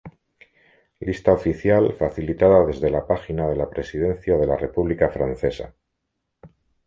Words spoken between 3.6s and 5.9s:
Presidencia de la República Francesa.